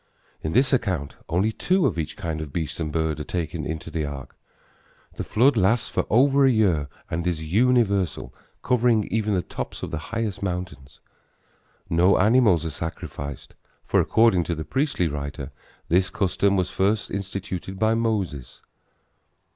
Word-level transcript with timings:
In 0.41 0.53
this 0.53 0.73
account 0.73 1.13
only 1.29 1.51
two 1.51 1.85
of 1.85 1.99
each 1.99 2.17
kind 2.17 2.41
of 2.41 2.51
beast 2.51 2.79
and 2.79 2.91
bird 2.91 3.19
are 3.19 3.23
taken 3.23 3.67
into 3.67 3.91
the 3.91 4.03
ark. 4.03 4.35
The 5.13 5.23
flood 5.23 5.55
lasts 5.55 5.89
for 5.89 6.07
over 6.09 6.43
a 6.43 6.49
year 6.49 6.89
and 7.11 7.27
is 7.27 7.43
universal, 7.43 8.33
covering 8.63 9.03
even 9.11 9.35
the 9.35 9.43
tops 9.43 9.83
of 9.83 9.91
the 9.91 9.99
highest 10.09 10.41
mountains. 10.41 11.01
No 11.87 12.17
animals 12.17 12.65
are 12.65 12.71
sacrificed, 12.71 13.53
for 13.85 13.99
according 13.99 14.43
to 14.45 14.55
the 14.55 14.65
priestly 14.65 15.07
writer 15.07 15.51
this 15.87 16.09
custom 16.09 16.55
was 16.57 16.71
first 16.71 17.11
instituted 17.11 17.77
by 17.77 17.93
Moses. 17.93 18.63